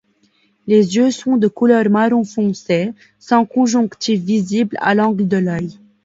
Les 0.65 0.95
yeux 0.95 1.11
sont 1.11 1.37
de 1.37 1.47
couleur 1.47 1.87
marron 1.91 2.23
foncé, 2.23 2.91
sans 3.19 3.45
conjonctive 3.45 4.23
visible 4.25 4.75
à 4.79 4.95
l’angle 4.95 5.27
de 5.27 5.37
l’œil. 5.37 5.77